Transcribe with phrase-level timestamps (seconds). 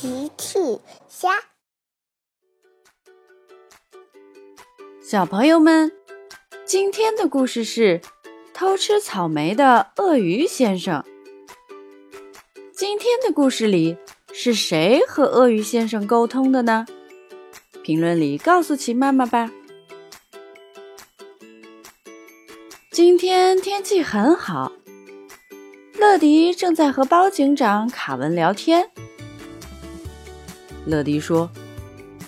[0.00, 0.58] 奇趣
[1.10, 1.28] 虾，
[5.02, 5.92] 小朋友们，
[6.64, 8.00] 今天的故事是
[8.54, 11.04] 偷吃草莓的鳄鱼先生。
[12.72, 13.98] 今天的故事里
[14.32, 16.86] 是谁和鳄鱼先生沟通的呢？
[17.82, 19.50] 评论里告诉奇妈妈吧。
[22.90, 24.72] 今天天气很好，
[25.98, 28.90] 乐迪正在和包警长卡文聊天。
[30.86, 31.48] 乐迪说：“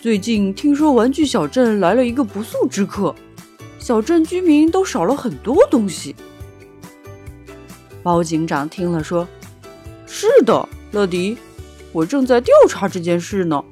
[0.00, 3.14] 最近听说玩具小镇来了一个不速之客，
[3.78, 6.14] 小镇居民都少了很多东西。”
[8.02, 9.26] 包警长听了说
[10.06, 11.38] ：“是的，乐迪，
[11.92, 13.64] 我正在调查这件事呢。”“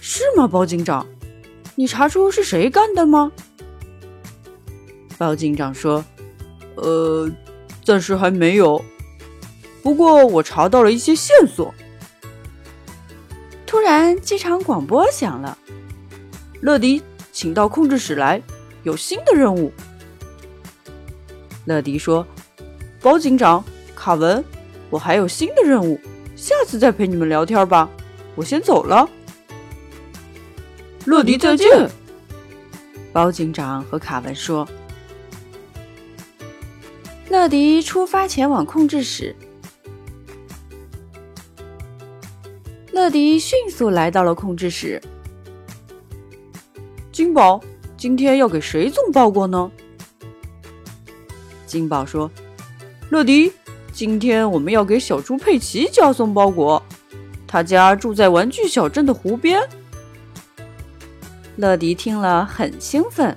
[0.00, 1.06] 是吗，包警长？
[1.76, 3.30] 你查出是谁干的吗？”
[5.16, 6.04] 包警长说
[6.76, 7.30] ：“呃，
[7.84, 8.84] 暂时还没有，
[9.82, 11.72] 不过我查到了一些线索。”
[14.16, 15.58] 机场广播响了
[16.60, 18.40] ：“乐迪，请到控制室来，
[18.82, 19.72] 有新的任务。”
[21.66, 22.26] 乐迪说
[23.02, 24.44] ：“包警长，卡文，
[24.90, 26.00] 我还有新的任务，
[26.36, 27.88] 下次再陪你们聊天吧。
[28.34, 29.08] 我先走了。”
[31.06, 31.90] 乐迪再见。
[33.12, 34.68] 包警长和卡文说
[37.28, 39.34] ：“乐迪出发前往控制室。”
[43.08, 45.00] 乐迪迅速来到了控制室。
[47.10, 47.58] 金宝，
[47.96, 49.72] 今天要给谁送包裹呢？
[51.64, 52.30] 金宝说
[53.08, 53.50] ：“乐迪，
[53.92, 56.82] 今天我们要给小猪佩奇家送包裹，
[57.46, 59.66] 他家住在玩具小镇的湖边。”
[61.56, 63.34] 乐迪听了很兴奋：“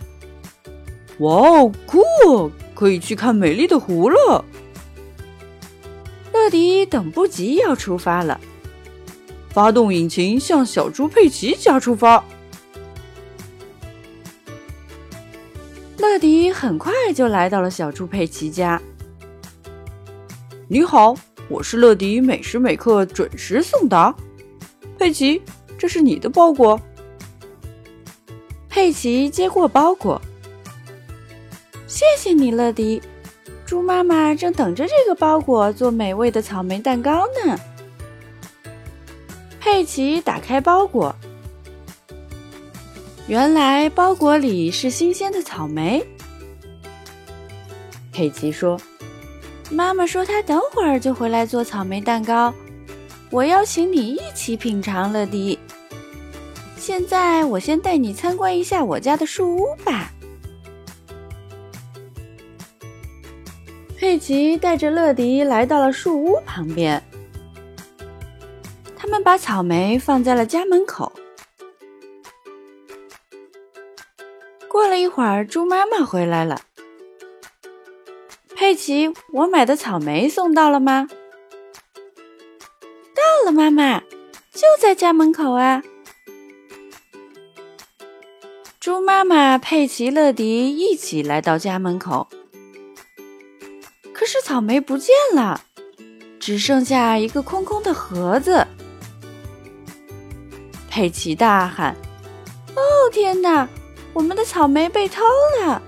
[1.19, 2.51] 哇哦，酷！
[2.75, 4.43] 可以去看美丽的湖了。”
[6.33, 8.37] 乐迪等不及要出发了。
[9.53, 12.23] 发动引擎，向小猪佩奇家出发。
[15.97, 18.81] 乐迪很快就来到了小猪佩奇家。
[20.67, 21.15] 你好，
[21.49, 24.15] 我是乐迪，每时每刻准时送达。
[24.97, 25.41] 佩奇，
[25.77, 26.79] 这是你的包裹。
[28.69, 30.21] 佩奇接过包裹，
[31.87, 33.01] 谢谢你，乐迪。
[33.65, 37.59] 猪妈妈正等着这个包裹做美味的草莓蛋糕呢。
[39.81, 41.15] 佩奇打开包裹，
[43.25, 46.05] 原来包裹里是新鲜的草莓。
[48.11, 48.79] 佩奇说
[49.73, 52.53] ：“妈妈说她等会儿就回来做草莓蛋糕，
[53.31, 55.57] 我邀请你一起品尝乐迪。
[56.77, 60.11] 现在我先带你参观一下我家的树屋吧。”
[63.97, 67.01] 佩奇带着乐迪来到了树屋旁边。
[69.23, 71.11] 把草莓放在了家门口。
[74.67, 76.61] 过了一会儿，猪妈妈回来了。
[78.55, 81.07] 佩奇，我买的草莓送到了吗？
[83.15, 83.99] 到了，妈妈，
[84.53, 85.83] 就在家门口啊。
[88.79, 92.27] 猪妈妈、佩奇、乐迪一起来到家门口，
[94.13, 95.61] 可是草莓不见了，
[96.39, 98.65] 只剩下一个空空的盒子。
[100.91, 101.95] 佩奇大喊
[102.75, 102.81] ：“哦，
[103.13, 103.65] 天哪！
[104.11, 105.21] 我们的草莓被偷
[105.61, 105.81] 了！”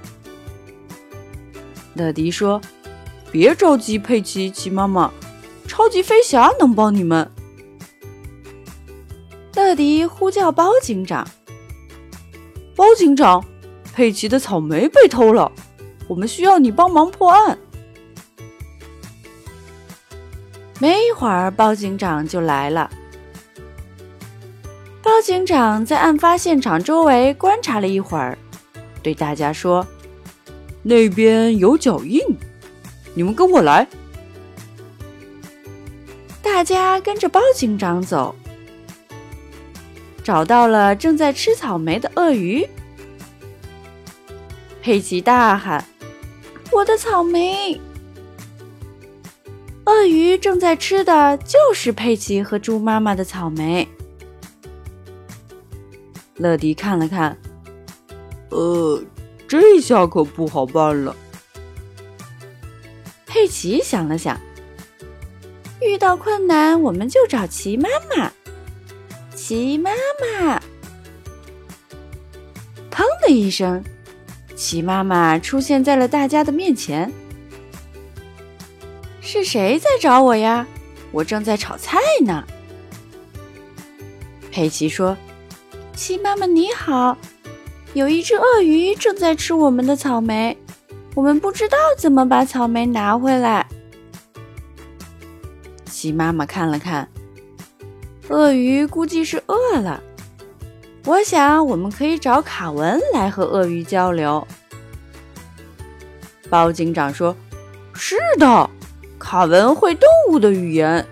[1.94, 2.62] 乐迪说
[3.30, 5.12] ：“别着急，佩奇，奇妈妈，
[5.68, 7.30] 超级飞侠能帮你们。”
[9.54, 11.28] 乐迪呼叫包警长
[12.74, 13.44] ：“包警长，
[13.94, 15.52] 佩奇的草莓被偷了，
[16.08, 17.58] 我们需要你帮忙破案。”
[20.80, 22.90] 没一会儿，包警长就来了。
[25.24, 28.38] 警长在案发现场周围观察了一会儿，
[29.02, 29.88] 对大家说
[30.84, 32.20] ：“那边有脚印，
[33.16, 33.88] 你们跟我来。”
[36.44, 38.36] 大家跟着包警长走，
[40.22, 42.68] 找到了正在吃草莓的鳄鱼。
[44.82, 45.86] 佩奇大喊
[46.70, 47.80] ：“我的草莓！”
[49.88, 53.88] 鳄鱼正在吃的就是佩奇和猪妈妈的草莓。
[56.36, 57.38] 乐迪看了看，
[58.50, 59.02] 呃，
[59.48, 61.16] 这下可不好办了。
[63.26, 64.40] 佩奇想了想，
[65.82, 68.32] 遇到困难我们就找奇妈妈。
[69.36, 69.92] 奇妈
[70.22, 70.58] 妈，
[72.90, 73.84] 砰的一声，
[74.56, 77.12] 奇妈妈出现在了大家的面前。
[79.22, 80.66] 是谁在找我呀？
[81.12, 82.44] 我正在炒菜呢。
[84.52, 85.18] 佩奇说
[85.96, 87.16] ：“鸡妈妈你好，
[87.94, 90.58] 有一只鳄鱼正在吃我们的草莓，
[91.16, 93.66] 我们不知道怎么把草莓拿回来。”
[95.86, 97.08] 鸡妈妈看了看，
[98.28, 100.02] 鳄鱼估计是饿了。
[101.06, 104.46] 我想我们可以找卡文来和鳄鱼交流。
[106.50, 107.36] 包警长说
[107.94, 108.70] ：“是的，
[109.20, 111.06] 卡文会动物的语言。”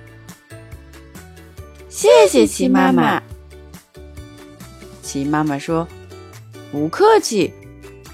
[1.88, 3.22] 谢谢齐妈妈。
[5.02, 5.88] 齐妈妈说
[6.72, 7.54] ：“不客气，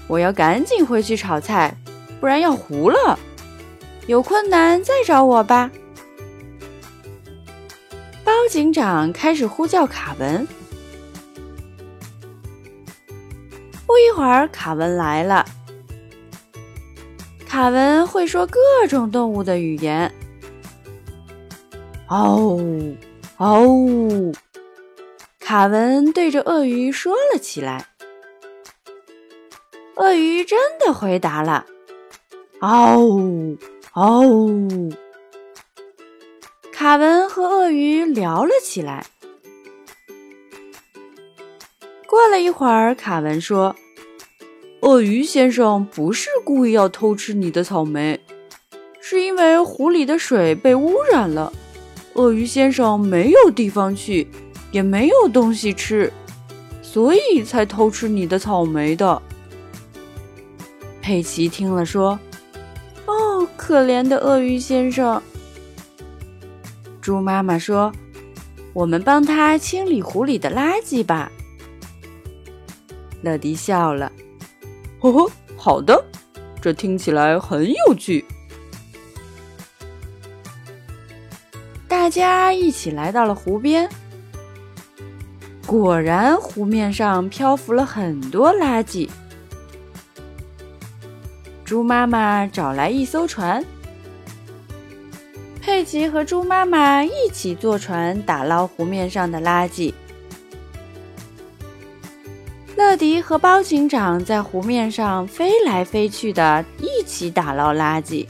[0.06, 1.74] 我要赶紧回去炒菜，
[2.20, 3.18] 不然要糊了。
[4.06, 5.70] 有困难再找我吧。”
[8.24, 10.46] 包警长开始呼叫卡文。
[13.86, 15.44] 不一会儿，卡文来了。
[17.46, 20.12] 卡文会说各种动物的语言。
[22.08, 22.60] 哦，
[23.38, 24.32] 哦，
[25.48, 27.86] 卡文对着鳄鱼说了起来。
[29.96, 31.64] 鳄鱼真的回答了。
[32.60, 33.56] 哦，
[33.94, 34.68] 哦。
[36.70, 39.06] 卡文和鳄鱼聊了起来。
[42.06, 43.74] 过了一会儿，卡文说
[44.84, 48.20] ：“鳄鱼先生不是故意要偷吃你的草莓，
[49.00, 51.50] 是因为湖里的水被污染了，
[52.12, 54.28] 鳄鱼先生没有地方去，
[54.70, 56.12] 也没有东西吃，
[56.82, 59.22] 所以才偷吃你的草莓的。”
[61.00, 62.18] 佩奇听了说
[63.06, 65.22] ：“哦，可怜的鳄鱼先生。”
[67.00, 67.90] 猪妈妈说
[68.74, 71.32] ：“我们帮他清理湖里的垃圾吧。”
[73.22, 74.12] 乐迪笑了
[75.00, 76.04] ：“呵呵，好的，
[76.60, 78.22] 这听起来很有趣。”
[81.88, 83.88] 大家一起来到了湖边，
[85.68, 89.06] 果然湖面上漂浮了很多垃圾。
[91.62, 93.62] 猪妈妈找来一艘船。
[95.60, 99.92] 佩奇和猪妈妈一起坐船打捞湖面上的垃圾。
[102.74, 108.26] 乐迪和包警长在湖面上飞来飞去的，一起打捞垃圾。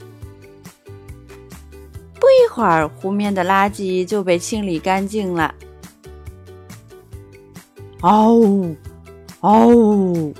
[2.15, 5.55] 不一会儿，湖面的垃圾就被清理干净了。
[8.01, 8.75] 哦，
[9.41, 10.33] 哦，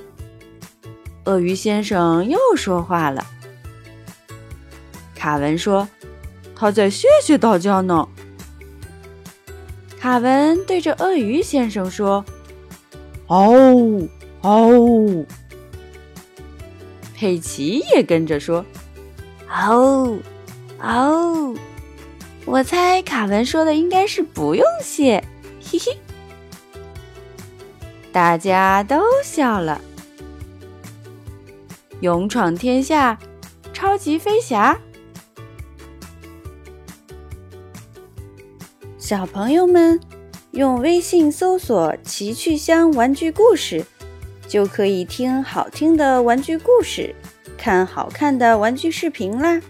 [1.24, 3.26] 鳄鱼先生又说话了。
[5.14, 5.88] 卡文说。
[6.62, 8.06] 他在谢谢大家呢。
[9.98, 12.22] 卡文对着鳄鱼先生说
[13.28, 14.06] ：“哦
[14.42, 15.24] 哦。”
[17.16, 18.62] 佩奇也跟着说
[19.48, 20.18] ：“哦
[20.82, 21.54] 哦。”
[22.44, 25.24] 我猜卡文说的应该是不用谢，
[25.62, 25.98] 嘿嘿。
[28.12, 29.80] 大家都笑了。
[32.00, 33.18] 勇闯天下，
[33.72, 34.78] 超级飞侠。
[38.98, 40.00] 小朋友们，
[40.52, 43.84] 用微信搜索“奇趣箱玩具故事”，
[44.48, 47.14] 就可以听好听的玩具故事，
[47.58, 49.60] 看好看的玩具视频啦。